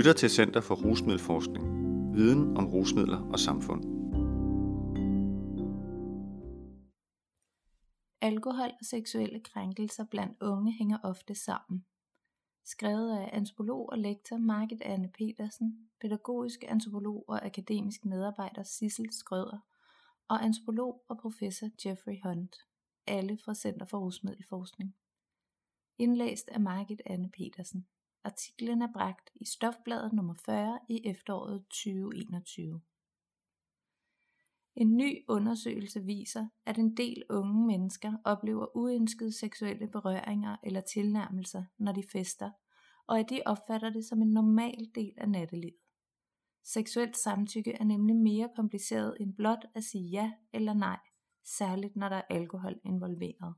lytter 0.00 0.12
til 0.12 0.30
Center 0.30 0.60
for 0.60 0.74
Rusmiddelforskning. 0.74 1.64
Viden 2.14 2.56
om 2.56 2.66
rusmidler 2.66 3.30
og 3.32 3.38
samfund. 3.38 3.82
Alkohol 8.20 8.70
og 8.80 8.84
seksuelle 8.84 9.40
krænkelser 9.40 10.04
blandt 10.10 10.42
unge 10.42 10.72
hænger 10.72 10.98
ofte 11.02 11.34
sammen. 11.34 11.84
Skrevet 12.64 13.18
af 13.18 13.30
antropolog 13.32 13.88
og 13.88 13.98
lektor 13.98 14.36
Margit 14.36 14.82
Anne 14.82 15.08
Petersen, 15.08 15.88
pædagogisk 16.00 16.64
antropolog 16.68 17.24
og 17.28 17.46
akademisk 17.46 18.04
medarbejder 18.04 18.62
Sissel 18.62 19.12
Skrøder 19.12 19.58
og 20.28 20.44
antropolog 20.44 21.04
og 21.08 21.18
professor 21.18 21.68
Jeffrey 21.86 22.16
Hunt, 22.24 22.56
alle 23.06 23.38
fra 23.44 23.54
Center 23.54 23.86
for 23.86 23.98
Rusmiddelforskning. 23.98 24.94
Indlæst 25.98 26.48
af 26.48 26.60
Margit 26.60 27.02
Anne 27.06 27.30
Petersen. 27.30 27.86
Artiklen 28.24 28.82
er 28.82 28.92
bragt 28.92 29.30
i 29.34 29.44
Stofbladet 29.44 30.12
nummer 30.12 30.34
40 30.34 30.78
i 30.88 31.00
efteråret 31.04 31.62
2021. 31.62 32.80
En 34.76 34.96
ny 34.96 35.24
undersøgelse 35.28 36.04
viser, 36.04 36.48
at 36.66 36.78
en 36.78 36.96
del 36.96 37.22
unge 37.30 37.66
mennesker 37.66 38.12
oplever 38.24 38.76
uønskede 38.76 39.32
seksuelle 39.32 39.88
berøringer 39.88 40.56
eller 40.62 40.80
tilnærmelser, 40.80 41.64
når 41.78 41.92
de 41.92 42.02
fester, 42.12 42.50
og 43.06 43.18
at 43.18 43.30
de 43.30 43.42
opfatter 43.46 43.90
det 43.90 44.04
som 44.04 44.22
en 44.22 44.30
normal 44.30 44.90
del 44.94 45.14
af 45.16 45.28
nattelivet. 45.28 45.80
Seksuelt 46.64 47.16
samtykke 47.16 47.72
er 47.72 47.84
nemlig 47.84 48.16
mere 48.16 48.50
kompliceret 48.56 49.16
end 49.20 49.34
blot 49.34 49.64
at 49.74 49.84
sige 49.84 50.08
ja 50.08 50.32
eller 50.52 50.74
nej, 50.74 50.98
særligt 51.44 51.96
når 51.96 52.08
der 52.08 52.16
er 52.16 52.22
alkohol 52.30 52.80
involveret. 52.84 53.54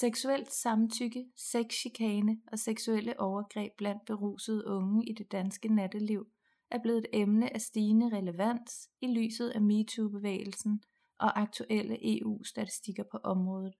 Seksuelt 0.00 0.52
samtykke, 0.52 1.26
sexchikane 1.36 2.40
og 2.52 2.58
seksuelle 2.58 3.20
overgreb 3.20 3.72
blandt 3.78 4.04
berusede 4.06 4.66
unge 4.66 5.08
i 5.10 5.12
det 5.12 5.32
danske 5.32 5.74
natteliv 5.74 6.26
er 6.70 6.78
blevet 6.82 6.98
et 6.98 7.06
emne 7.12 7.54
af 7.54 7.60
stigende 7.60 8.16
relevans 8.16 8.88
i 9.00 9.06
lyset 9.06 9.50
af 9.50 9.60
MeToo-bevægelsen 9.60 10.82
og 11.18 11.40
aktuelle 11.40 12.18
EU-statistikker 12.18 13.04
på 13.10 13.18
området. 13.24 13.74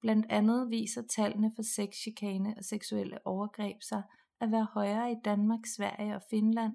Blandt 0.00 0.26
andet 0.30 0.70
viser 0.70 1.02
tallene 1.02 1.52
for 1.56 1.62
sexchikane 1.62 2.54
og 2.56 2.64
seksuelle 2.64 3.26
overgreb 3.26 3.82
sig 3.82 4.02
at 4.40 4.50
være 4.50 4.66
højere 4.72 5.12
i 5.12 5.16
Danmark, 5.24 5.66
Sverige 5.66 6.14
og 6.14 6.22
Finland 6.30 6.72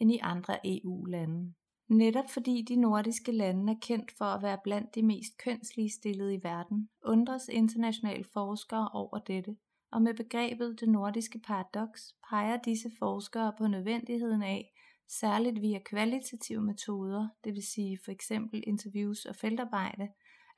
end 0.00 0.12
i 0.12 0.18
andre 0.22 0.58
EU-lande. 0.64 1.54
Netop 1.88 2.30
fordi 2.30 2.62
de 2.68 2.76
nordiske 2.76 3.32
lande 3.32 3.72
er 3.72 3.76
kendt 3.82 4.12
for 4.18 4.24
at 4.24 4.42
være 4.42 4.58
blandt 4.64 4.94
de 4.94 5.02
mest 5.02 5.38
kønsligestillede 5.38 6.34
i 6.34 6.40
verden, 6.42 6.88
undres 7.04 7.48
internationale 7.48 8.24
forskere 8.24 8.88
over 8.88 9.18
dette, 9.18 9.56
og 9.92 10.02
med 10.02 10.14
begrebet 10.14 10.80
det 10.80 10.88
nordiske 10.88 11.38
paradoks 11.38 12.14
peger 12.28 12.56
disse 12.56 12.90
forskere 12.98 13.52
på 13.58 13.66
nødvendigheden 13.66 14.42
af, 14.42 14.72
særligt 15.08 15.60
via 15.60 15.78
kvalitative 15.78 16.62
metoder, 16.62 17.28
det 17.44 17.54
vil 17.54 17.62
sige 17.62 17.98
for 18.04 18.10
eksempel 18.10 18.64
interviews 18.66 19.24
og 19.24 19.36
feltarbejde, 19.36 20.08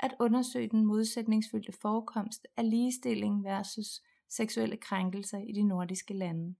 at 0.01 0.15
undersøge 0.21 0.69
den 0.69 0.85
modsætningsfyldte 0.85 1.73
forekomst 1.83 2.47
af 2.57 2.71
ligestilling 2.71 3.45
versus 3.45 4.01
seksuelle 4.29 4.77
krænkelser 4.77 5.39
i 5.39 5.53
de 5.53 5.63
nordiske 5.63 6.15
lande. 6.15 6.55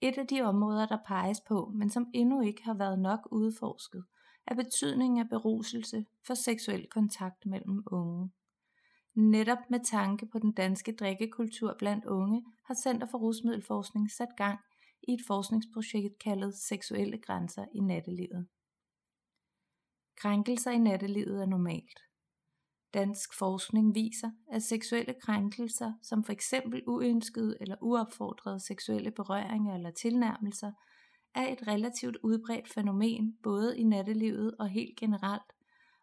Et 0.00 0.18
af 0.18 0.26
de 0.26 0.40
områder, 0.40 0.86
der 0.86 0.98
peges 1.06 1.40
på, 1.48 1.72
men 1.74 1.90
som 1.90 2.06
endnu 2.14 2.40
ikke 2.40 2.64
har 2.64 2.74
været 2.74 2.98
nok 2.98 3.28
udforsket, 3.30 4.04
er 4.46 4.54
betydningen 4.54 5.18
af 5.18 5.28
beruselse 5.28 6.04
for 6.26 6.34
seksuel 6.34 6.86
kontakt 6.86 7.46
mellem 7.46 7.82
unge. 7.86 8.30
Netop 9.14 9.58
med 9.70 9.80
tanke 9.84 10.26
på 10.26 10.38
den 10.38 10.52
danske 10.52 10.92
drikkekultur 10.92 11.76
blandt 11.78 12.04
unge, 12.04 12.44
har 12.66 12.74
Center 12.74 13.06
for 13.10 13.18
Rusmiddelforskning 13.18 14.10
sat 14.10 14.36
gang 14.36 14.58
i 15.08 15.12
et 15.12 15.20
forskningsprojekt 15.26 16.18
kaldet 16.18 16.54
Seksuelle 16.54 17.18
grænser 17.18 17.64
i 17.74 17.80
nattelivet. 17.80 18.48
Krænkelser 20.16 20.70
i 20.70 20.78
nattelivet 20.78 21.42
er 21.42 21.46
normalt. 21.46 22.09
Dansk 22.94 23.38
forskning 23.38 23.94
viser, 23.94 24.30
at 24.52 24.62
seksuelle 24.62 25.14
krænkelser, 25.22 25.92
som 26.02 26.24
for 26.24 26.32
eksempel 26.32 26.82
uønskede 26.86 27.56
eller 27.60 27.76
uopfordrede 27.80 28.60
seksuelle 28.60 29.10
berøringer 29.10 29.74
eller 29.74 29.90
tilnærmelser, 29.90 30.72
er 31.34 31.52
et 31.52 31.66
relativt 31.66 32.16
udbredt 32.22 32.68
fænomen 32.68 33.36
både 33.42 33.78
i 33.78 33.84
nattelivet 33.84 34.54
og 34.58 34.68
helt 34.68 34.98
generelt, 34.98 35.52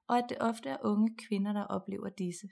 og 0.08 0.18
at 0.18 0.26
det 0.30 0.38
ofte 0.40 0.70
er 0.70 0.78
unge 0.84 1.16
kvinder, 1.28 1.54
der 1.54 1.64
oplever 1.64 2.10
disse. 2.10 2.48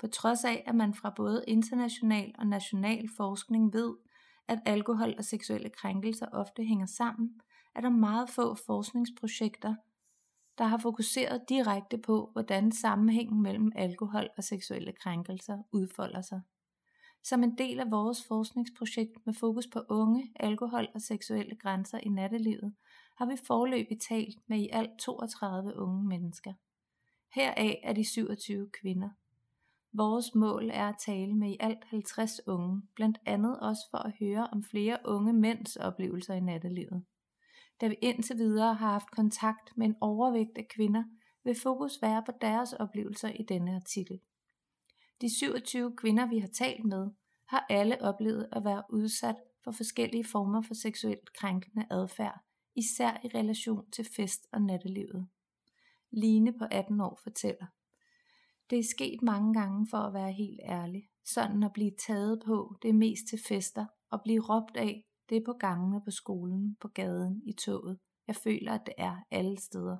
På 0.00 0.06
trods 0.06 0.44
af, 0.44 0.64
at 0.66 0.74
man 0.74 0.94
fra 0.94 1.12
både 1.16 1.44
international 1.48 2.34
og 2.38 2.46
national 2.46 3.08
forskning 3.16 3.72
ved, 3.72 3.94
at 4.48 4.58
alkohol 4.66 5.14
og 5.18 5.24
seksuelle 5.24 5.70
krænkelser 5.70 6.26
ofte 6.32 6.64
hænger 6.64 6.86
sammen, 6.86 7.40
er 7.74 7.80
der 7.80 7.90
meget 7.90 8.30
få 8.30 8.54
forskningsprojekter, 8.66 9.74
der 10.58 10.64
har 10.64 10.78
fokuseret 10.78 11.48
direkte 11.48 11.98
på, 11.98 12.30
hvordan 12.32 12.72
sammenhængen 12.72 13.42
mellem 13.42 13.72
alkohol 13.74 14.28
og 14.36 14.44
seksuelle 14.44 14.92
krænkelser 14.92 15.58
udfolder 15.72 16.20
sig. 16.20 16.40
Som 17.22 17.42
en 17.42 17.58
del 17.58 17.80
af 17.80 17.90
vores 17.90 18.24
forskningsprojekt 18.28 19.26
med 19.26 19.34
fokus 19.34 19.66
på 19.66 19.80
unge, 19.88 20.32
alkohol 20.36 20.88
og 20.94 21.00
seksuelle 21.00 21.56
grænser 21.56 21.98
i 21.98 22.08
nattelivet, 22.08 22.74
har 23.16 23.26
vi 23.26 23.36
forløbig 23.46 24.00
talt 24.00 24.38
med 24.46 24.58
i 24.58 24.68
alt 24.72 24.98
32 24.98 25.76
unge 25.76 26.04
mennesker. 26.08 26.52
Heraf 27.34 27.80
er 27.82 27.92
de 27.92 28.04
27 28.04 28.70
kvinder. 28.80 29.08
Vores 29.92 30.34
mål 30.34 30.70
er 30.70 30.88
at 30.88 30.98
tale 31.06 31.34
med 31.34 31.50
i 31.50 31.56
alt 31.60 31.84
50 31.84 32.40
unge, 32.46 32.82
blandt 32.94 33.18
andet 33.26 33.60
også 33.60 33.82
for 33.90 33.98
at 33.98 34.14
høre 34.20 34.48
om 34.52 34.64
flere 34.64 34.98
unge 35.04 35.32
mænds 35.32 35.76
oplevelser 35.76 36.34
i 36.34 36.40
nattelivet 36.40 37.04
da 37.80 37.88
vi 37.88 37.96
indtil 38.02 38.36
videre 38.36 38.74
har 38.74 38.90
haft 38.90 39.10
kontakt 39.10 39.76
med 39.76 39.86
en 39.86 39.96
overvægt 40.00 40.58
af 40.58 40.68
kvinder, 40.68 41.04
vil 41.44 41.60
fokus 41.62 42.02
være 42.02 42.22
på 42.26 42.32
deres 42.40 42.72
oplevelser 42.72 43.28
i 43.28 43.42
denne 43.42 43.74
artikel. 43.74 44.20
De 45.20 45.38
27 45.38 45.96
kvinder, 45.96 46.26
vi 46.26 46.38
har 46.38 46.48
talt 46.48 46.84
med, 46.84 47.10
har 47.46 47.66
alle 47.70 48.02
oplevet 48.02 48.48
at 48.52 48.64
være 48.64 48.82
udsat 48.90 49.36
for 49.64 49.70
forskellige 49.70 50.24
former 50.24 50.62
for 50.62 50.74
seksuelt 50.74 51.32
krænkende 51.32 51.86
adfærd, 51.90 52.40
især 52.74 53.20
i 53.24 53.28
relation 53.34 53.90
til 53.90 54.08
fest- 54.16 54.46
og 54.52 54.62
nattelivet. 54.62 55.28
Line 56.10 56.52
på 56.58 56.64
18 56.70 57.00
år 57.00 57.20
fortæller. 57.22 57.66
Det 58.70 58.78
er 58.78 58.84
sket 58.96 59.22
mange 59.22 59.54
gange 59.54 59.86
for 59.90 59.98
at 59.98 60.14
være 60.14 60.32
helt 60.32 60.60
ærlig. 60.64 61.08
Sådan 61.24 61.62
at 61.62 61.72
blive 61.72 61.92
taget 62.06 62.42
på, 62.46 62.76
det 62.82 62.88
er 62.88 62.94
mest 62.94 63.26
til 63.28 63.38
fester, 63.48 63.86
og 64.10 64.20
blive 64.22 64.40
råbt 64.40 64.76
af, 64.76 65.04
det 65.28 65.36
er 65.36 65.44
på 65.46 65.52
gangene 65.52 66.00
på 66.04 66.10
skolen, 66.10 66.76
på 66.80 66.88
gaden, 66.88 67.42
i 67.46 67.52
toget. 67.52 67.98
Jeg 68.26 68.36
føler, 68.36 68.72
at 68.72 68.86
det 68.86 68.94
er 68.98 69.16
alle 69.30 69.58
steder. 69.58 69.96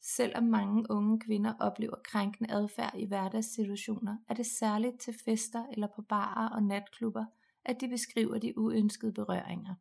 Selvom 0.00 0.44
mange 0.44 0.86
unge 0.90 1.20
kvinder 1.20 1.54
oplever 1.60 1.96
krænkende 2.04 2.52
adfærd 2.52 2.94
i 2.98 3.06
hverdagssituationer, 3.06 4.16
er 4.28 4.34
det 4.34 4.46
særligt 4.46 5.00
til 5.00 5.14
fester 5.24 5.66
eller 5.66 5.88
på 5.96 6.02
barer 6.02 6.48
og 6.48 6.62
natklubber, 6.62 7.24
at 7.64 7.80
de 7.80 7.88
beskriver 7.88 8.38
de 8.38 8.58
uønskede 8.58 9.12
berøringer. 9.12 9.74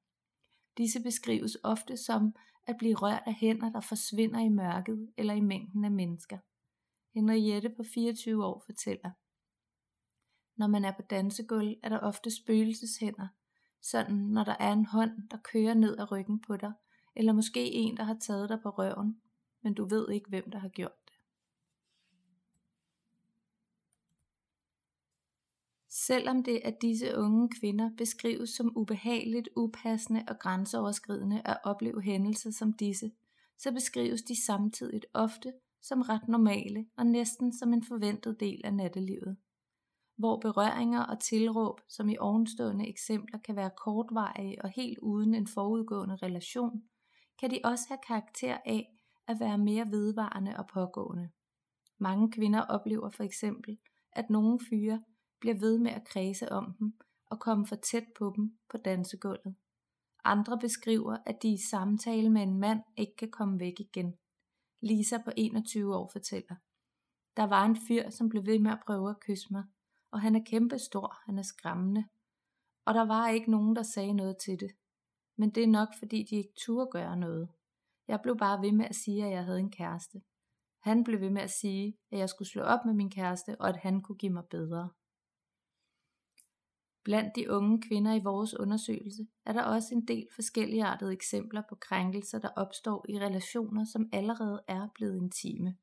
Disse 0.78 1.04
beskrives 1.04 1.58
ofte 1.64 1.98
som 1.98 2.36
at 2.68 2.76
blive 2.78 2.96
rørt 2.96 3.24
af 3.26 3.34
hænder, 3.34 3.72
der 3.72 3.80
forsvinder 3.80 4.40
i 4.40 4.50
mørket 4.50 5.14
eller 5.18 5.34
i 5.34 5.42
mængden 5.42 5.86
af 5.86 5.92
mennesker. 5.92 6.38
Henriette 7.14 7.70
på 7.70 7.84
24 7.94 8.46
år 8.46 8.64
fortæller. 8.66 9.12
Når 10.56 10.68
man 10.68 10.86
er 10.86 10.92
på 10.92 11.02
dansegulv, 11.02 11.76
er 11.84 11.90
der 11.90 12.00
ofte 12.00 12.32
spøgelseshænder, 12.32 13.28
sådan 13.82 14.16
når 14.16 14.44
der 14.44 14.56
er 14.60 14.74
en 14.74 14.86
hånd, 14.86 15.30
der 15.32 15.38
kører 15.38 15.74
ned 15.74 15.98
ad 15.98 16.12
ryggen 16.12 16.42
på 16.42 16.58
dig, 16.58 16.74
eller 17.16 17.34
måske 17.34 17.72
en, 17.72 17.98
der 17.98 18.04
har 18.04 18.18
taget 18.22 18.50
dig 18.50 18.60
på 18.64 18.70
røven, 18.70 19.22
men 19.62 19.74
du 19.74 19.86
ved 19.86 20.10
ikke, 20.10 20.30
hvem 20.30 20.52
der 20.52 20.60
har 20.60 20.70
gjort 20.70 21.06
det. 21.06 21.14
Selvom 25.90 26.44
det 26.44 26.62
af 26.64 26.74
disse 26.74 27.18
unge 27.18 27.50
kvinder 27.60 27.90
beskrives 27.98 28.50
som 28.50 28.78
ubehageligt, 28.78 29.50
upassende 29.56 30.24
og 30.28 30.40
grænseoverskridende 30.40 31.42
at 31.46 31.58
opleve 31.64 32.02
hændelser 32.02 32.52
som 32.52 32.74
disse, 32.74 33.12
så 33.58 33.72
beskrives 33.72 34.22
de 34.22 34.46
samtidig 34.46 35.02
ofte 35.14 35.54
som 35.82 36.02
ret 36.02 36.28
normale 36.28 36.86
og 36.98 37.06
næsten 37.06 37.54
som 37.54 37.74
en 37.74 37.84
forventet 37.84 38.40
del 38.40 38.62
af 38.64 38.74
nattelivet 38.74 39.38
hvor 40.18 40.40
berøringer 40.40 41.04
og 41.04 41.20
tilråb, 41.20 41.80
som 41.90 42.10
i 42.10 42.18
ovenstående 42.18 42.88
eksempler 42.88 43.40
kan 43.40 43.56
være 43.56 43.72
kortvarige 43.78 44.62
og 44.64 44.70
helt 44.70 45.00
uden 45.00 45.34
en 45.34 45.48
forudgående 45.48 46.16
relation, 46.16 46.84
kan 47.40 47.52
de 47.52 47.60
også 47.64 47.84
have 47.88 48.00
karakter 48.08 48.58
af 48.66 48.90
at 49.28 49.40
være 49.40 49.58
mere 49.58 49.86
vedvarende 49.92 50.58
og 50.58 50.68
pågående. 50.74 51.30
Mange 52.00 52.32
kvinder 52.32 52.62
oplever 52.62 53.10
for 53.10 53.24
eksempel, 53.24 53.78
at 54.12 54.30
nogle 54.30 54.60
fyre 54.70 55.04
bliver 55.40 55.60
ved 55.60 55.80
med 55.80 55.92
at 55.92 56.08
kredse 56.08 56.52
om 56.52 56.76
dem 56.80 56.94
og 57.26 57.40
komme 57.40 57.68
for 57.68 57.76
tæt 57.76 58.06
på 58.18 58.34
dem 58.36 58.58
på 58.72 58.78
dansegulvet. 58.78 59.56
Andre 60.24 60.60
beskriver, 60.60 61.18
at 61.26 61.38
de 61.42 61.54
i 61.54 61.58
samtale 61.72 62.30
med 62.30 62.42
en 62.42 62.60
mand 62.60 62.82
ikke 62.98 63.16
kan 63.16 63.32
komme 63.32 63.60
væk 63.60 63.80
igen. 63.80 64.14
Lisa 64.82 65.18
på 65.26 65.32
21 65.38 65.96
år 65.96 66.10
fortæller. 66.12 66.56
Der 67.38 67.44
var 67.44 67.66
en 67.66 67.78
fyr, 67.88 68.10
som 68.10 68.30
blev 68.30 68.46
ved 68.46 68.60
med 68.60 68.72
at 68.72 68.82
prøve 68.86 69.10
at 69.10 69.20
kysse 69.20 69.48
mig, 69.52 69.64
og 70.14 70.22
han 70.22 70.36
er 70.36 70.44
kæmpestor, 70.46 71.18
han 71.26 71.38
er 71.38 71.44
skræmmende. 71.44 72.06
Og 72.86 72.94
der 72.94 73.06
var 73.06 73.30
ikke 73.30 73.52
nogen, 73.52 73.76
der 73.76 73.84
sagde 73.84 74.14
noget 74.14 74.38
til 74.46 74.60
det. 74.60 74.72
Men 75.38 75.50
det 75.50 75.64
er 75.64 75.68
nok, 75.68 75.88
fordi 76.00 76.24
de 76.30 76.36
ikke 76.36 76.54
turde 76.66 76.90
gøre 76.92 77.18
noget. 77.18 77.50
Jeg 78.08 78.20
blev 78.24 78.38
bare 78.38 78.62
ved 78.62 78.72
med 78.72 78.86
at 78.86 78.96
sige, 78.96 79.26
at 79.26 79.32
jeg 79.32 79.46
havde 79.46 79.60
en 79.60 79.72
kæreste. 79.72 80.22
Han 80.80 81.04
blev 81.04 81.22
ved 81.22 81.30
med 81.30 81.42
at 81.42 81.52
sige, 81.52 81.98
at 82.12 82.20
jeg 82.20 82.30
skulle 82.30 82.50
slå 82.50 82.62
op 82.62 82.80
med 82.86 82.94
min 82.94 83.12
kæreste, 83.12 83.62
og 83.62 83.70
at 83.70 83.78
han 83.78 84.02
kunne 84.02 84.18
give 84.18 84.34
mig 84.34 84.44
bedre. 84.50 84.90
Blandt 87.04 87.36
de 87.36 87.52
unge 87.52 87.82
kvinder 87.82 88.14
i 88.14 88.24
vores 88.24 88.60
undersøgelse 88.60 89.28
er 89.46 89.54
der 89.54 89.64
også 89.64 89.96
en 89.96 90.08
del 90.08 90.28
forskelligartede 90.36 91.14
eksempler 91.14 91.62
på 91.70 91.76
krænkelser, 91.76 92.40
der 92.40 92.50
opstår 92.56 93.06
i 93.10 93.20
relationer, 93.20 93.86
som 93.86 94.10
allerede 94.14 94.64
er 94.68 94.88
blevet 94.96 95.18
intime. 95.18 95.78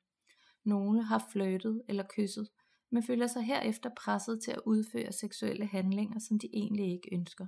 Nogle 0.65 1.05
har 1.05 1.29
flirtet 1.33 1.83
eller 1.89 2.05
kysset, 2.17 2.49
men 2.91 3.03
føler 3.03 3.27
sig 3.27 3.43
herefter 3.43 3.91
presset 3.97 4.43
til 4.43 4.51
at 4.51 4.63
udføre 4.67 5.13
seksuelle 5.13 5.67
handlinger, 5.67 6.19
som 6.19 6.39
de 6.39 6.49
egentlig 6.53 6.93
ikke 6.93 7.09
ønsker. 7.13 7.47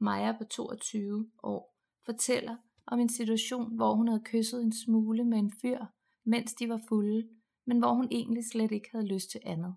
Maja 0.00 0.32
på 0.38 0.44
22 0.44 1.30
år 1.42 1.76
fortæller 2.06 2.56
om 2.86 2.98
en 2.98 3.08
situation, 3.08 3.76
hvor 3.76 3.94
hun 3.94 4.08
havde 4.08 4.22
kysset 4.24 4.62
en 4.62 4.72
smule 4.72 5.24
med 5.24 5.38
en 5.38 5.52
fyr, 5.62 5.84
mens 6.24 6.54
de 6.54 6.68
var 6.68 6.80
fulde, 6.88 7.28
men 7.66 7.78
hvor 7.78 7.94
hun 7.94 8.08
egentlig 8.10 8.44
slet 8.44 8.72
ikke 8.72 8.88
havde 8.92 9.06
lyst 9.06 9.30
til 9.30 9.40
andet. 9.44 9.74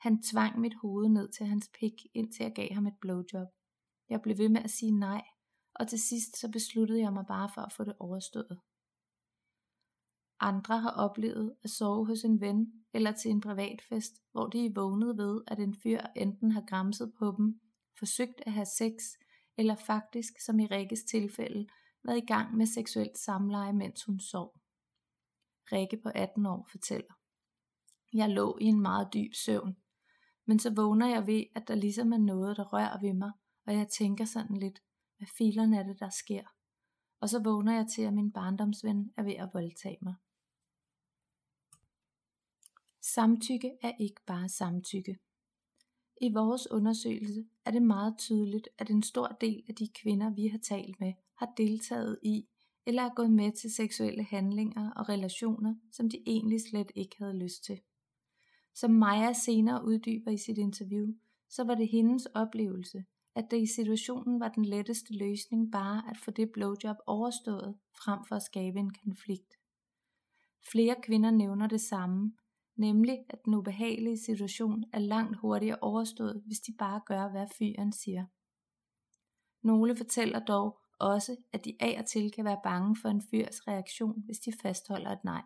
Han 0.00 0.22
tvang 0.22 0.60
mit 0.60 0.74
hoved 0.82 1.08
ned 1.08 1.28
til 1.28 1.46
hans 1.46 1.70
pik, 1.80 1.92
indtil 2.14 2.42
jeg 2.42 2.52
gav 2.54 2.68
ham 2.72 2.86
et 2.86 2.98
blowjob. 3.00 3.48
Jeg 4.08 4.20
blev 4.22 4.38
ved 4.38 4.48
med 4.48 4.62
at 4.64 4.70
sige 4.70 4.92
nej, 4.92 5.22
og 5.74 5.88
til 5.88 6.02
sidst 6.02 6.40
så 6.40 6.50
besluttede 6.52 7.00
jeg 7.00 7.12
mig 7.12 7.24
bare 7.28 7.50
for 7.54 7.60
at 7.60 7.72
få 7.72 7.84
det 7.84 7.94
overstået. 7.98 8.60
Andre 10.40 10.78
har 10.78 10.90
oplevet 10.90 11.54
at 11.62 11.70
sove 11.70 12.06
hos 12.06 12.24
en 12.24 12.40
ven 12.40 12.72
eller 12.94 13.12
til 13.12 13.30
en 13.30 13.40
privatfest, 13.40 14.12
hvor 14.32 14.46
de 14.46 14.66
er 14.66 14.72
vågnet 14.74 15.16
ved, 15.16 15.42
at 15.46 15.58
en 15.58 15.74
fyr 15.82 16.00
enten 16.16 16.52
har 16.52 16.64
græmset 16.66 17.12
på 17.18 17.34
dem, 17.38 17.60
forsøgt 17.98 18.42
at 18.46 18.52
have 18.52 18.66
sex, 18.78 18.92
eller 19.56 19.74
faktisk, 19.74 20.32
som 20.46 20.58
i 20.58 20.66
Rikkes 20.66 21.04
tilfælde, 21.04 21.66
været 22.04 22.18
i 22.18 22.26
gang 22.26 22.56
med 22.56 22.66
seksuelt 22.66 23.18
samleje, 23.18 23.72
mens 23.72 24.04
hun 24.04 24.20
sov. 24.20 24.60
Rikke 25.72 25.96
på 26.02 26.08
18 26.14 26.46
år 26.46 26.68
fortæller. 26.70 27.14
Jeg 28.12 28.30
lå 28.30 28.58
i 28.60 28.64
en 28.64 28.80
meget 28.80 29.08
dyb 29.14 29.34
søvn, 29.34 29.76
men 30.46 30.58
så 30.58 30.74
vågner 30.74 31.08
jeg 31.08 31.26
ved, 31.26 31.44
at 31.54 31.68
der 31.68 31.74
ligesom 31.74 32.12
er 32.12 32.18
noget, 32.18 32.56
der 32.56 32.72
rører 32.72 33.00
ved 33.00 33.14
mig, 33.14 33.32
og 33.66 33.74
jeg 33.74 33.88
tænker 33.88 34.24
sådan 34.24 34.56
lidt, 34.56 34.80
hvad 35.18 35.28
filerne 35.38 35.78
er 35.78 35.82
det, 35.82 36.00
der 36.00 36.10
sker? 36.10 36.42
Og 37.20 37.28
så 37.28 37.42
vågner 37.42 37.74
jeg 37.74 37.86
til, 37.94 38.02
at 38.02 38.14
min 38.14 38.32
barndomsven 38.32 39.12
er 39.16 39.22
ved 39.22 39.34
at 39.34 39.50
voldtage 39.52 39.98
mig. 40.02 40.14
Samtykke 43.06 43.72
er 43.82 43.92
ikke 44.00 44.20
bare 44.26 44.48
samtykke. 44.48 45.18
I 46.20 46.32
vores 46.32 46.70
undersøgelse 46.70 47.44
er 47.64 47.70
det 47.70 47.82
meget 47.82 48.14
tydeligt, 48.18 48.68
at 48.78 48.90
en 48.90 49.02
stor 49.02 49.26
del 49.40 49.62
af 49.68 49.74
de 49.74 49.88
kvinder, 49.88 50.30
vi 50.30 50.48
har 50.48 50.58
talt 50.58 51.00
med, 51.00 51.12
har 51.34 51.52
deltaget 51.56 52.18
i 52.22 52.48
eller 52.86 53.02
er 53.02 53.14
gået 53.14 53.30
med 53.30 53.52
til 53.52 53.74
seksuelle 53.74 54.24
handlinger 54.24 54.90
og 54.90 55.08
relationer, 55.08 55.74
som 55.92 56.10
de 56.10 56.22
egentlig 56.26 56.60
slet 56.60 56.92
ikke 56.94 57.16
havde 57.18 57.38
lyst 57.38 57.64
til. 57.64 57.80
Som 58.74 58.90
Maja 58.90 59.32
senere 59.32 59.84
uddyber 59.84 60.30
i 60.30 60.38
sit 60.38 60.58
interview, 60.58 61.06
så 61.48 61.64
var 61.64 61.74
det 61.74 61.88
hendes 61.88 62.26
oplevelse, 62.26 63.04
at 63.34 63.50
det 63.50 63.62
i 63.62 63.66
situationen 63.66 64.40
var 64.40 64.48
den 64.48 64.64
letteste 64.64 65.14
løsning 65.14 65.72
bare 65.72 66.10
at 66.10 66.16
få 66.16 66.30
det 66.30 66.50
blowjob 66.52 66.96
overstået, 67.06 67.76
frem 68.04 68.18
for 68.28 68.36
at 68.36 68.42
skabe 68.42 68.78
en 68.78 68.92
konflikt. 69.04 69.54
Flere 70.72 70.96
kvinder 71.02 71.30
nævner 71.30 71.66
det 71.66 71.80
samme, 71.80 72.32
nemlig 72.76 73.18
at 73.28 73.38
den 73.44 73.54
ubehagelige 73.54 74.18
situation 74.18 74.84
er 74.92 74.98
langt 74.98 75.36
hurtigere 75.36 75.78
overstået, 75.80 76.42
hvis 76.46 76.58
de 76.58 76.72
bare 76.78 77.00
gør, 77.06 77.30
hvad 77.30 77.46
fyren 77.58 77.92
siger. 77.92 78.24
Nogle 79.62 79.96
fortæller 79.96 80.44
dog 80.44 80.80
også, 81.00 81.36
at 81.52 81.64
de 81.64 81.76
af 81.80 81.96
og 81.98 82.06
til 82.06 82.32
kan 82.32 82.44
være 82.44 82.60
bange 82.64 82.96
for 83.02 83.08
en 83.08 83.22
fyrs 83.30 83.68
reaktion, 83.68 84.22
hvis 84.24 84.38
de 84.38 84.52
fastholder 84.62 85.10
et 85.10 85.24
nej. 85.24 85.42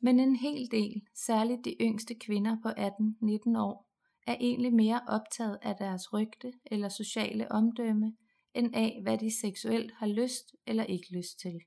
Men 0.00 0.20
en 0.20 0.36
hel 0.36 0.70
del, 0.70 1.02
særligt 1.26 1.64
de 1.64 1.76
yngste 1.80 2.14
kvinder 2.14 2.56
på 2.62 2.68
18-19 2.68 3.58
år, 3.58 3.88
er 4.26 4.36
egentlig 4.40 4.74
mere 4.74 5.00
optaget 5.08 5.58
af 5.62 5.76
deres 5.76 6.12
rygte 6.12 6.52
eller 6.66 6.88
sociale 6.88 7.52
omdømme, 7.52 8.16
end 8.54 8.74
af, 8.74 9.00
hvad 9.02 9.18
de 9.18 9.40
seksuelt 9.40 9.92
har 9.92 10.06
lyst 10.06 10.54
eller 10.66 10.84
ikke 10.84 11.16
lyst 11.16 11.38
til. 11.40 11.60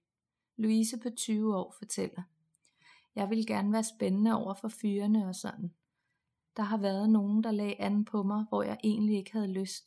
Louise 0.57 0.97
på 1.03 1.09
20 1.17 1.57
år 1.57 1.75
fortæller. 1.79 2.21
Jeg 3.15 3.29
vil 3.29 3.47
gerne 3.47 3.71
være 3.71 3.83
spændende 3.83 4.35
over 4.35 4.53
for 4.53 4.67
fyrene 4.67 5.27
og 5.27 5.35
sådan. 5.35 5.73
Der 6.57 6.63
har 6.63 6.77
været 6.77 7.09
nogen, 7.09 7.43
der 7.43 7.51
lagde 7.51 7.81
an 7.81 8.05
på 8.05 8.23
mig, 8.23 8.45
hvor 8.49 8.63
jeg 8.63 8.77
egentlig 8.83 9.17
ikke 9.17 9.31
havde 9.31 9.53
lyst, 9.53 9.83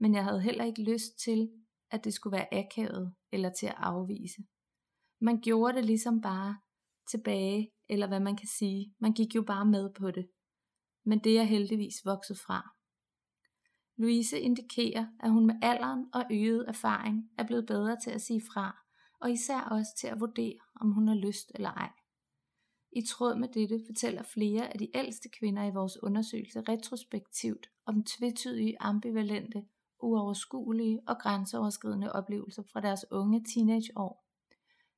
men 0.00 0.14
jeg 0.14 0.24
havde 0.24 0.40
heller 0.40 0.64
ikke 0.64 0.82
lyst 0.82 1.18
til, 1.24 1.50
at 1.90 2.04
det 2.04 2.14
skulle 2.14 2.36
være 2.36 2.54
akavet 2.54 3.14
eller 3.32 3.50
til 3.50 3.66
at 3.66 3.74
afvise. 3.76 4.42
Man 5.20 5.40
gjorde 5.40 5.76
det 5.76 5.84
ligesom 5.84 6.20
bare 6.20 6.56
tilbage, 7.10 7.70
eller 7.88 8.06
hvad 8.06 8.20
man 8.20 8.36
kan 8.36 8.48
sige. 8.48 8.94
Man 8.98 9.12
gik 9.12 9.34
jo 9.34 9.42
bare 9.42 9.66
med 9.66 9.90
på 9.94 10.10
det. 10.10 10.28
Men 11.04 11.18
det 11.18 11.38
er 11.38 11.42
heldigvis 11.42 12.04
vokset 12.04 12.38
fra. 12.38 12.70
Louise 13.96 14.40
indikerer, 14.40 15.06
at 15.20 15.30
hun 15.30 15.46
med 15.46 15.54
alderen 15.62 16.06
og 16.14 16.24
øget 16.30 16.68
erfaring 16.68 17.30
er 17.38 17.44
blevet 17.44 17.66
bedre 17.66 17.96
til 18.04 18.10
at 18.10 18.22
sige 18.22 18.42
fra, 18.52 18.76
og 19.20 19.30
især 19.30 19.60
også 19.60 19.90
til 20.00 20.06
at 20.06 20.20
vurdere, 20.20 20.58
om 20.80 20.90
hun 20.90 21.08
har 21.08 21.14
lyst 21.14 21.52
eller 21.54 21.70
ej. 21.70 21.90
I 22.92 23.02
tråd 23.02 23.34
med 23.34 23.48
dette 23.48 23.80
fortæller 23.86 24.22
flere 24.22 24.72
af 24.72 24.78
de 24.78 24.88
ældste 24.94 25.28
kvinder 25.28 25.64
i 25.64 25.70
vores 25.70 26.02
undersøgelse 26.02 26.60
retrospektivt 26.60 27.66
om 27.86 28.04
tvetydige, 28.04 28.76
ambivalente, 28.80 29.64
uoverskuelige 30.00 31.00
og 31.06 31.18
grænseoverskridende 31.18 32.12
oplevelser 32.12 32.62
fra 32.72 32.80
deres 32.80 33.04
unge 33.10 33.44
teenageår. 33.54 34.24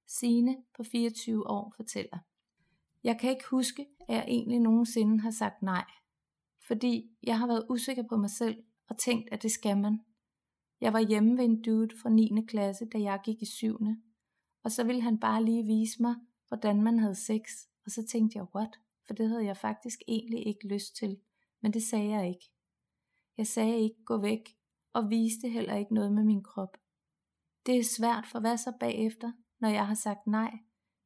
Sine 0.07 0.57
på 0.77 0.83
24 0.83 1.51
år 1.51 1.73
fortæller. 1.77 2.19
Jeg 3.05 3.19
kan 3.21 3.31
ikke 3.31 3.45
huske, 3.51 3.87
at 4.09 4.15
jeg 4.15 4.25
egentlig 4.29 4.59
nogensinde 4.59 5.21
har 5.21 5.31
sagt 5.31 5.63
nej, 5.63 5.85
fordi 6.67 7.11
jeg 7.23 7.39
har 7.39 7.47
været 7.47 7.67
usikker 7.71 8.03
på 8.09 8.17
mig 8.17 8.31
selv 8.31 8.63
og 8.89 8.99
tænkt, 8.99 9.29
at 9.33 9.43
det 9.43 9.51
skal 9.51 9.79
man. 9.79 10.01
Jeg 10.81 10.93
var 10.93 11.01
hjemme 11.01 11.37
ved 11.39 11.45
en 11.45 11.63
dude 11.63 11.97
fra 12.03 12.11
9. 12.11 12.31
klasse, 12.49 12.87
da 12.87 12.99
jeg 12.99 13.21
gik 13.25 13.43
i 13.43 13.47
7. 13.47 13.79
Og 14.65 14.73
så 14.73 14.85
ville 14.85 15.03
han 15.03 15.19
bare 15.19 15.45
lige 15.45 15.65
vise 15.65 16.03
mig, 16.03 16.15
hvordan 16.49 16.83
man 16.83 16.99
havde 16.99 17.15
sex, 17.15 17.41
og 17.85 17.91
så 17.91 18.07
tænkte 18.07 18.39
jeg, 18.39 18.47
what? 18.55 18.81
For 19.07 19.15
det 19.15 19.29
havde 19.29 19.45
jeg 19.45 19.57
faktisk 19.57 20.03
egentlig 20.09 20.47
ikke 20.47 20.67
lyst 20.67 20.97
til, 20.97 21.21
men 21.61 21.73
det 21.73 21.83
sagde 21.83 22.11
jeg 22.11 22.29
ikke. 22.29 22.51
Jeg 23.37 23.47
sagde 23.47 23.79
ikke, 23.79 24.05
gå 24.05 24.17
væk, 24.17 24.57
og 24.93 25.11
viste 25.11 25.49
heller 25.49 25.77
ikke 25.77 25.95
noget 25.95 26.13
med 26.13 26.25
min 26.25 26.43
krop. 26.43 26.77
Det 27.67 27.79
er 27.79 27.85
svært, 27.85 28.27
for 28.27 28.41
hvad 28.41 28.57
så 28.57 28.73
bagefter, 28.81 29.33
når 29.61 29.69
jeg 29.69 29.87
har 29.87 29.95
sagt 29.95 30.27
nej? 30.27 30.59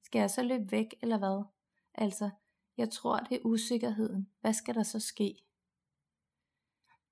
Skal 0.03 0.19
jeg 0.19 0.31
så 0.31 0.43
løbe 0.43 0.73
væk, 0.73 0.95
eller 1.03 1.19
hvad? 1.19 1.45
Altså, 1.95 2.31
jeg 2.77 2.91
tror, 2.91 3.19
det 3.19 3.37
er 3.37 3.45
usikkerheden. 3.45 4.31
Hvad 4.41 4.53
skal 4.53 4.75
der 4.75 4.83
så 4.83 5.01
ske? 5.01 5.35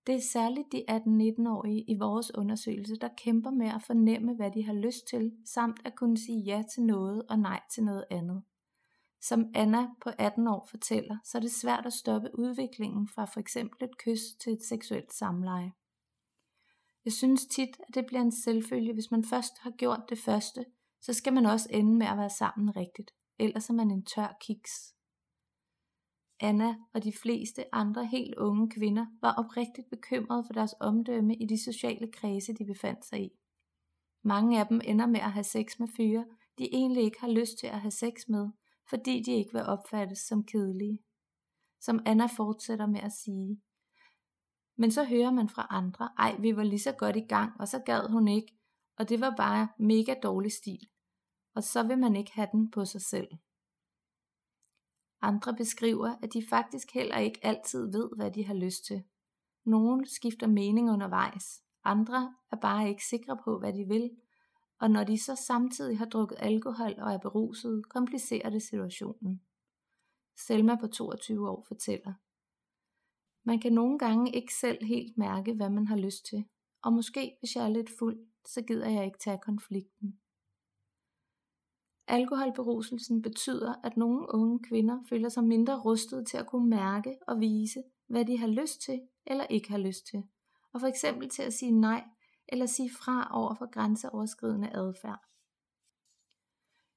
Det 0.06 0.14
er 0.14 0.20
særligt 0.20 0.73
de 0.73 0.85
18-19-årige 0.90 1.85
i 1.90 1.99
vores 1.99 2.35
undersøgelse, 2.35 2.96
der 2.96 3.08
kæmper 3.16 3.50
med 3.50 3.66
at 3.66 3.82
fornemme, 3.82 4.35
hvad 4.35 4.50
de 4.50 4.64
har 4.64 4.73
lyst 4.73 5.06
til, 5.06 5.32
samt 5.44 5.80
at 5.85 5.96
kunne 5.96 6.18
sige 6.18 6.40
ja 6.40 6.62
til 6.75 6.82
noget 6.82 7.26
og 7.28 7.38
nej 7.38 7.61
til 7.70 7.85
noget 7.85 8.04
andet. 8.11 8.42
Som 9.28 9.50
Anna 9.54 9.88
på 10.02 10.11
18 10.18 10.49
år 10.49 10.66
fortæller, 10.71 11.18
så 11.25 11.38
er 11.38 11.42
det 11.42 11.52
svært 11.52 11.87
at 11.87 11.92
stoppe 11.92 12.38
udviklingen 12.38 13.09
fra 13.09 13.25
for 13.25 13.40
eksempel 13.40 13.85
et 13.85 13.99
kys 13.99 14.21
til 14.40 14.52
et 14.52 14.62
seksuelt 14.62 15.12
samleje. 15.12 15.73
Jeg 17.04 17.12
synes 17.12 17.47
tit, 17.47 17.76
at 17.88 17.95
det 17.95 18.06
bliver 18.06 18.21
en 18.21 18.33
selvfølge, 18.33 18.92
hvis 18.92 19.11
man 19.11 19.25
først 19.25 19.59
har 19.61 19.71
gjort 19.71 20.00
det 20.09 20.18
første, 20.18 20.64
så 21.00 21.12
skal 21.12 21.33
man 21.33 21.47
også 21.47 21.68
ende 21.71 21.97
med 21.99 22.06
at 22.06 22.18
være 22.18 22.30
sammen 22.30 22.76
rigtigt, 22.76 23.11
ellers 23.38 23.71
er 23.71 23.75
man 23.75 23.90
en 23.90 24.04
tør 24.04 24.37
kiks. 24.40 24.95
Anna 26.40 26.75
og 26.95 27.04
de 27.04 27.12
fleste 27.23 27.75
andre 27.75 28.06
helt 28.06 28.35
unge 28.35 28.71
kvinder 28.71 29.06
var 29.21 29.35
oprigtigt 29.35 29.90
bekymrede 29.90 30.45
for 30.47 30.52
deres 30.52 30.75
omdømme 30.80 31.37
i 31.37 31.47
de 31.47 31.64
sociale 31.64 32.12
kredse, 32.12 32.52
de 32.52 32.64
befandt 32.64 33.04
sig 33.04 33.23
i. 33.23 33.30
Mange 34.23 34.61
af 34.61 34.66
dem 34.66 34.80
ender 34.85 35.06
med 35.06 35.21
at 35.21 35.33
have 35.33 35.45
sex 35.45 35.78
med 35.78 35.88
fyre, 35.97 36.25
de 36.59 36.75
egentlig 36.75 37.02
ikke 37.02 37.21
har 37.21 37.30
lyst 37.30 37.59
til 37.59 37.66
at 37.66 37.80
have 37.80 37.90
sex 37.90 38.28
med, 38.28 38.50
fordi 38.88 39.23
de 39.23 39.33
ikke 39.33 39.52
vil 39.52 39.62
opfattes 39.62 40.19
som 40.19 40.45
kedelige. 40.45 40.99
Som 41.81 42.00
Anna 42.07 42.26
fortsætter 42.26 42.87
med 42.87 43.00
at 43.00 43.12
sige. 43.12 43.62
Men 44.76 44.90
så 44.90 45.05
hører 45.05 45.31
man 45.31 45.49
fra 45.49 45.66
andre, 45.71 46.09
ej, 46.19 46.37
vi 46.40 46.57
var 46.57 46.62
lige 46.62 46.81
så 46.81 46.93
godt 46.93 47.16
i 47.16 47.26
gang, 47.28 47.61
og 47.61 47.69
så 47.69 47.78
gad 47.78 48.11
hun 48.11 48.28
ikke, 48.28 48.57
og 48.99 49.09
det 49.09 49.21
var 49.21 49.35
bare 49.37 49.69
mega 49.78 50.14
dårlig 50.23 50.52
stil. 50.52 50.88
Og 51.55 51.62
så 51.62 51.83
vil 51.83 51.99
man 51.99 52.16
ikke 52.16 52.33
have 52.33 52.49
den 52.52 52.71
på 52.71 52.85
sig 52.85 53.02
selv. 53.02 53.28
Andre 55.21 55.55
beskriver, 55.55 56.16
at 56.23 56.33
de 56.33 56.47
faktisk 56.49 56.95
heller 56.95 57.19
ikke 57.19 57.40
altid 57.43 57.93
ved, 57.93 58.11
hvad 58.16 58.31
de 58.31 58.45
har 58.45 58.55
lyst 58.55 58.85
til. 58.85 59.05
Nogle 59.64 60.07
skifter 60.09 60.47
mening 60.47 60.90
undervejs, 60.90 61.62
andre 61.85 62.35
er 62.52 62.57
bare 62.57 62.88
ikke 62.88 63.05
sikre 63.05 63.38
på, 63.45 63.59
hvad 63.59 63.73
de 63.73 63.85
vil, 63.88 64.11
og 64.80 64.90
når 64.90 65.04
de 65.04 65.18
så 65.18 65.35
samtidig 65.47 65.99
har 65.99 66.06
drukket 66.06 66.38
alkohol 66.40 66.95
og 66.99 67.12
er 67.12 67.18
beruset, 67.18 67.88
komplicerer 67.88 68.50
det 68.50 68.62
situationen. 68.62 69.42
Selma 70.47 70.76
på 70.76 70.87
22 70.87 71.50
år 71.50 71.64
fortæller. 71.68 72.12
Man 73.45 73.61
kan 73.61 73.73
nogle 73.73 73.99
gange 73.99 74.33
ikke 74.33 74.54
selv 74.54 74.85
helt 74.85 75.18
mærke, 75.18 75.54
hvad 75.54 75.71
man 75.71 75.87
har 75.87 75.97
lyst 75.97 76.26
til, 76.26 76.45
og 76.83 76.92
måske 76.92 77.37
hvis 77.40 77.56
jeg 77.56 77.64
er 77.64 77.68
lidt 77.68 77.90
fuld, 77.99 78.18
så 78.47 78.62
gider 78.62 78.88
jeg 78.88 79.04
ikke 79.04 79.18
tage 79.18 79.38
konflikten. 79.42 80.21
Alkoholberuselsen 82.09 83.23
betyder, 83.23 83.75
at 83.85 83.97
nogle 83.97 84.35
unge 84.35 84.59
kvinder 84.62 84.99
føler 85.09 85.28
sig 85.28 85.45
mindre 85.45 85.80
rustet 85.80 86.26
til 86.26 86.37
at 86.37 86.47
kunne 86.47 86.71
mærke 86.71 87.18
og 87.26 87.40
vise, 87.40 87.83
hvad 88.06 88.25
de 88.25 88.38
har 88.38 88.47
lyst 88.47 88.80
til 88.80 89.00
eller 89.26 89.45
ikke 89.45 89.71
har 89.71 89.78
lyst 89.78 90.06
til, 90.06 90.23
og 90.73 90.80
for 90.80 90.87
eksempel 90.87 91.28
til 91.28 91.42
at 91.42 91.52
sige 91.52 91.73
nej 91.73 92.04
eller 92.48 92.66
sige 92.66 92.90
fra 92.90 93.28
over 93.32 93.54
for 93.54 93.70
grænseoverskridende 93.70 94.70
adfærd. 94.76 95.20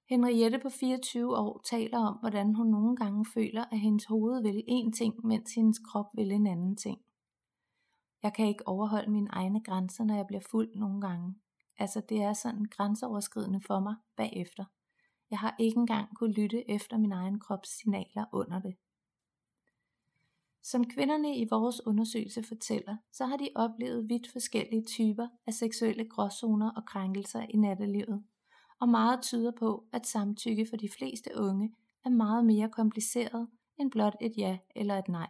Henriette 0.10 0.60
på 0.60 0.70
24 0.70 1.38
år 1.38 1.62
taler 1.70 2.00
om, 2.00 2.18
hvordan 2.18 2.56
hun 2.56 2.68
nogle 2.68 2.96
gange 2.96 3.26
føler, 3.34 3.66
at 3.72 3.80
hendes 3.80 4.06
hoved 4.06 4.42
vil 4.42 4.64
en 4.68 4.92
ting, 4.92 5.26
mens 5.26 5.56
hendes 5.56 5.80
krop 5.80 6.06
vil 6.14 6.32
en 6.32 6.48
anden 6.48 6.76
ting. 6.76 7.02
Jeg 8.24 8.34
kan 8.34 8.48
ikke 8.48 8.68
overholde 8.68 9.12
mine 9.12 9.30
egne 9.30 9.64
grænser, 9.64 10.04
når 10.04 10.16
jeg 10.16 10.28
bliver 10.28 10.42
fuld 10.52 10.76
nogle 10.76 11.02
gange. 11.02 11.36
Altså 11.78 12.02
det 12.10 12.22
er 12.22 12.34
sådan 12.34 12.66
grænseoverskridende 12.66 13.62
for 13.68 13.80
mig 13.80 13.96
bagefter. 14.18 14.66
Jeg 15.32 15.40
har 15.40 15.56
ikke 15.60 15.78
engang 15.78 16.18
kunne 16.18 16.34
lytte 16.34 16.70
efter 16.70 16.98
min 16.98 17.12
egen 17.12 17.40
krops 17.40 17.70
signaler 17.70 18.26
under 18.34 18.60
det. 18.60 18.76
Som 20.64 20.86
kvinderne 20.86 21.38
i 21.38 21.48
vores 21.50 21.88
undersøgelse 21.88 22.44
fortæller, 22.44 22.98
så 23.12 23.26
har 23.26 23.38
de 23.38 23.50
oplevet 23.56 24.10
vidt 24.10 24.32
forskellige 24.32 24.86
typer 24.86 25.28
af 25.48 25.54
seksuelle 25.54 26.10
gråzoner 26.10 26.72
og 26.72 26.86
krænkelser 26.86 27.46
i 27.50 27.58
nattelivet. 27.58 28.24
Og 28.82 28.90
meget 28.90 29.22
tyder 29.22 29.52
på, 29.52 29.88
at 29.94 30.08
samtykke 30.08 30.66
for 30.70 30.78
de 30.78 30.90
fleste 30.90 31.30
unge 31.36 31.76
er 32.06 32.10
meget 32.10 32.46
mere 32.46 32.70
kompliceret 32.70 33.48
end 33.78 33.92
blot 33.92 34.16
et 34.22 34.34
ja 34.38 34.58
eller 34.76 34.96
et 34.96 35.08
nej. 35.08 35.30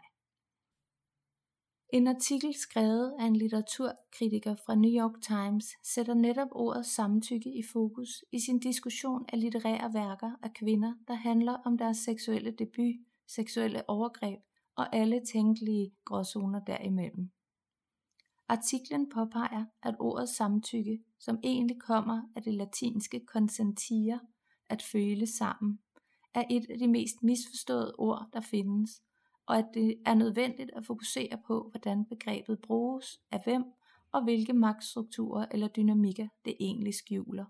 En 1.93 2.07
artikel 2.07 2.53
skrevet 2.53 3.15
af 3.19 3.25
en 3.25 3.35
litteraturkritiker 3.35 4.55
fra 4.65 4.75
New 4.75 4.91
York 4.91 5.21
Times 5.21 5.65
sætter 5.83 6.13
netop 6.13 6.47
ordet 6.51 6.85
samtykke 6.85 7.49
i 7.49 7.63
fokus 7.73 8.23
i 8.31 8.39
sin 8.39 8.59
diskussion 8.59 9.25
af 9.33 9.39
litterære 9.39 9.93
værker 9.93 10.31
af 10.43 10.53
kvinder, 10.53 10.93
der 11.07 11.13
handler 11.13 11.53
om 11.53 11.77
deres 11.77 11.97
seksuelle 11.97 12.51
debut, 12.51 12.95
seksuelle 13.27 13.89
overgreb 13.89 14.39
og 14.79 14.95
alle 14.95 15.21
tænkelige 15.25 15.91
gråzoner 16.05 16.59
derimellem. 16.59 17.29
Artiklen 18.47 19.09
påpeger, 19.09 19.65
at 19.83 19.95
ordet 19.99 20.29
samtykke, 20.29 21.03
som 21.19 21.39
egentlig 21.43 21.81
kommer 21.81 22.21
af 22.35 22.43
det 22.43 22.53
latinske 22.53 23.21
consentire, 23.27 24.19
at 24.69 24.81
føle 24.81 25.27
sammen, 25.27 25.79
er 26.33 26.43
et 26.49 26.65
af 26.69 26.77
de 26.77 26.87
mest 26.87 27.23
misforståede 27.23 27.95
ord, 27.97 28.29
der 28.33 28.41
findes, 28.41 29.03
og 29.45 29.57
at 29.57 29.65
det 29.73 30.01
er 30.05 30.13
nødvendigt 30.13 30.71
at 30.75 30.85
fokusere 30.85 31.37
på, 31.47 31.69
hvordan 31.71 32.05
begrebet 32.05 32.59
bruges, 32.61 33.21
af 33.31 33.41
hvem 33.43 33.63
og 34.11 34.23
hvilke 34.23 34.53
magtstrukturer 34.53 35.45
eller 35.51 35.67
dynamikker 35.67 36.27
det 36.45 36.55
egentlig 36.59 36.93
skjuler. 36.93 37.45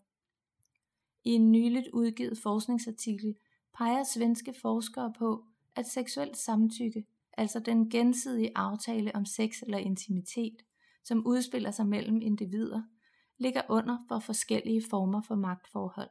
I 1.24 1.30
en 1.30 1.52
nyligt 1.52 1.88
udgivet 1.94 2.38
forskningsartikel 2.38 3.36
peger 3.78 4.04
svenske 4.04 4.54
forskere 4.62 5.14
på, 5.18 5.46
at 5.76 5.86
seksuelt 5.86 6.38
samtykke, 6.38 7.06
altså 7.40 7.60
den 7.60 7.90
gensidige 7.90 8.52
aftale 8.56 9.16
om 9.16 9.26
sex 9.26 9.62
eller 9.62 9.78
intimitet, 9.78 10.56
som 11.04 11.26
udspiller 11.26 11.72
sig 11.72 11.88
mellem 11.88 12.22
individer, 12.22 12.82
ligger 13.38 13.62
under 13.70 13.98
for 14.08 14.20
forskellige 14.20 14.84
former 14.90 15.22
for 15.28 15.36
magtforhold. 15.36 16.10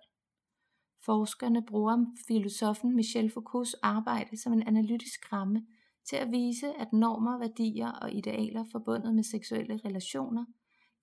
Forskerne 1.04 1.66
bruger 1.66 2.06
filosofen 2.28 2.97
Michel 2.97 3.30
Foucaults 3.30 3.75
arbejde 3.75 4.37
som 4.37 4.52
en 4.52 4.62
analytisk 4.62 5.32
ramme 5.32 5.66
til 6.08 6.16
at 6.16 6.30
vise, 6.30 6.66
at 6.66 6.92
normer, 6.92 7.38
værdier 7.38 7.90
og 7.90 8.12
idealer 8.12 8.64
forbundet 8.73 9.14
med 9.14 9.23
seksuelle 9.23 9.80
relationer 9.85 10.44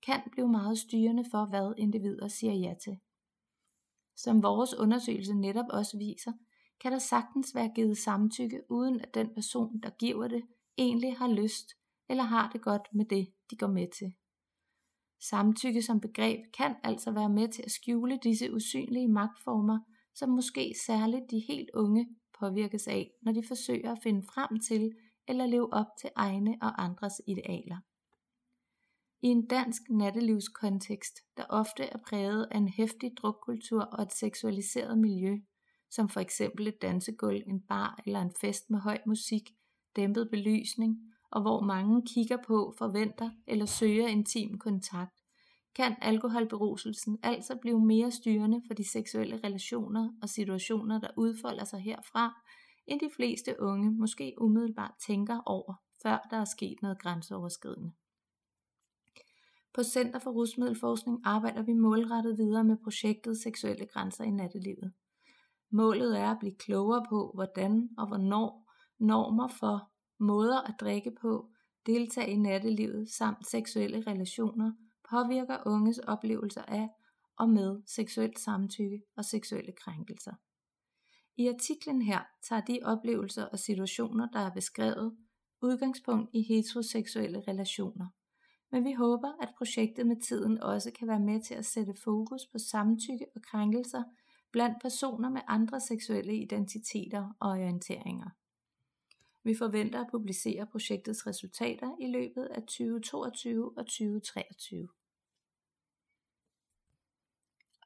kan 0.05 0.21
blive 0.31 0.47
meget 0.47 0.77
styrende 0.77 1.25
for, 1.31 1.45
hvad 1.45 1.73
individer 1.77 2.27
siger 2.27 2.53
ja 2.53 2.73
til. 2.83 2.97
Som 4.15 4.43
vores 4.43 4.73
undersøgelse 4.73 5.33
netop 5.33 5.65
også 5.69 5.97
viser, 5.97 6.31
kan 6.79 6.91
der 6.91 6.99
sagtens 6.99 7.55
være 7.55 7.71
givet 7.75 7.97
samtykke, 7.97 8.61
uden 8.69 9.01
at 9.01 9.13
den 9.13 9.33
person, 9.33 9.79
der 9.79 9.89
giver 9.89 10.27
det, 10.27 10.43
egentlig 10.77 11.17
har 11.17 11.27
lyst 11.27 11.67
eller 12.09 12.23
har 12.23 12.49
det 12.49 12.61
godt 12.61 12.87
med 12.93 13.05
det, 13.05 13.27
de 13.49 13.55
går 13.57 13.67
med 13.67 13.87
til. 13.97 14.13
Samtykke 15.29 15.81
som 15.81 16.01
begreb 16.01 16.39
kan 16.57 16.75
altså 16.83 17.11
være 17.11 17.29
med 17.29 17.47
til 17.47 17.63
at 17.65 17.71
skjule 17.71 18.19
disse 18.23 18.53
usynlige 18.53 19.07
magtformer, 19.07 19.79
som 20.13 20.29
måske 20.29 20.75
særligt 20.85 21.31
de 21.31 21.39
helt 21.39 21.69
unge 21.73 22.07
påvirkes 22.39 22.87
af, 22.87 23.11
når 23.21 23.31
de 23.31 23.43
forsøger 23.47 23.91
at 23.91 23.99
finde 24.03 24.23
frem 24.23 24.59
til 24.59 24.91
eller 25.27 25.45
leve 25.45 25.73
op 25.73 25.87
til 26.01 26.09
egne 26.15 26.57
og 26.61 26.83
andres 26.83 27.21
idealer. 27.27 27.77
I 29.21 29.27
en 29.27 29.47
dansk 29.47 29.81
nattelivskontekst, 29.89 31.19
der 31.37 31.45
ofte 31.49 31.83
er 31.83 31.97
præget 31.97 32.47
af 32.51 32.57
en 32.57 32.69
hæftig 32.69 33.11
drukkultur 33.17 33.81
og 33.81 34.03
et 34.03 34.13
seksualiseret 34.13 34.97
miljø, 34.97 35.37
som 35.89 36.09
for 36.09 36.19
eksempel 36.19 36.67
et 36.67 36.81
dansegulv, 36.81 37.41
en 37.47 37.61
bar 37.61 37.99
eller 38.05 38.21
en 38.21 38.33
fest 38.41 38.69
med 38.69 38.79
høj 38.79 38.97
musik, 39.05 39.49
dæmpet 39.95 40.29
belysning, 40.31 40.97
og 41.31 41.41
hvor 41.41 41.61
mange 41.61 42.01
kigger 42.07 42.37
på, 42.47 42.73
forventer 42.77 43.29
eller 43.47 43.65
søger 43.65 44.07
intim 44.07 44.57
kontakt, 44.59 45.15
kan 45.75 45.95
alkoholberuselsen 46.01 47.17
altså 47.23 47.55
blive 47.61 47.85
mere 47.85 48.11
styrende 48.11 48.61
for 48.67 48.73
de 48.73 48.89
seksuelle 48.89 49.39
relationer 49.43 50.09
og 50.21 50.29
situationer, 50.29 50.99
der 50.99 51.07
udfolder 51.17 51.63
sig 51.63 51.79
herfra, 51.79 52.41
end 52.87 52.99
de 52.99 53.09
fleste 53.15 53.55
unge 53.59 53.91
måske 53.91 54.33
umiddelbart 54.37 54.93
tænker 55.07 55.39
over, 55.45 55.73
før 56.03 56.27
der 56.31 56.37
er 56.37 56.45
sket 56.45 56.77
noget 56.81 57.01
grænseoverskridende. 57.01 57.91
På 59.73 59.83
Center 59.83 60.19
for 60.19 60.31
Rusmiddelforskning 60.31 61.21
arbejder 61.23 61.61
vi 61.63 61.73
målrettet 61.73 62.37
videre 62.37 62.63
med 62.63 62.77
projektet 62.83 63.37
Seksuelle 63.37 63.85
Grænser 63.85 64.23
i 64.23 64.31
Nattelivet. 64.31 64.93
Målet 65.75 66.19
er 66.19 66.31
at 66.31 66.39
blive 66.39 66.55
klogere 66.55 67.05
på, 67.09 67.31
hvordan 67.33 67.89
og 67.97 68.07
hvornår 68.07 68.71
normer 68.99 69.47
for 69.47 69.91
måder 70.19 70.61
at 70.61 70.75
drikke 70.79 71.11
på, 71.21 71.49
deltage 71.85 72.31
i 72.31 72.35
nattelivet 72.35 73.09
samt 73.09 73.47
seksuelle 73.47 74.03
relationer 74.07 74.71
påvirker 75.09 75.57
unges 75.65 75.99
oplevelser 75.99 76.61
af 76.61 76.89
og 77.37 77.49
med 77.49 77.81
seksuelt 77.85 78.39
samtykke 78.39 79.01
og 79.17 79.25
seksuelle 79.25 79.71
krænkelser. 79.71 80.33
I 81.37 81.47
artiklen 81.47 82.01
her 82.01 82.19
tager 82.49 82.61
de 82.61 82.79
oplevelser 82.83 83.45
og 83.45 83.59
situationer, 83.59 84.27
der 84.33 84.39
er 84.39 84.53
beskrevet, 84.53 85.17
udgangspunkt 85.61 86.29
i 86.33 86.41
heteroseksuelle 86.41 87.43
relationer. 87.47 88.07
Men 88.71 88.85
vi 88.85 88.93
håber, 88.93 89.31
at 89.41 89.53
projektet 89.57 90.07
med 90.07 90.21
tiden 90.21 90.61
også 90.61 90.91
kan 90.99 91.07
være 91.07 91.19
med 91.19 91.41
til 91.41 91.53
at 91.53 91.65
sætte 91.65 91.93
fokus 92.03 92.41
på 92.51 92.57
samtykke 92.59 93.25
og 93.35 93.41
krænkelser 93.41 94.03
blandt 94.55 94.81
personer 94.81 95.29
med 95.29 95.41
andre 95.47 95.79
seksuelle 95.79 96.35
identiteter 96.35 97.35
og 97.39 97.49
orienteringer. 97.49 98.29
Vi 99.43 99.55
forventer 99.55 100.01
at 100.01 100.07
publicere 100.11 100.65
projektets 100.65 101.27
resultater 101.27 101.95
i 101.99 102.07
løbet 102.07 102.43
af 102.43 102.61
2022 102.61 103.77
og 103.77 103.85
2023. 103.85 104.87